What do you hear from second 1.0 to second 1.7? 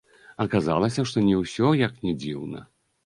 што не ўсё,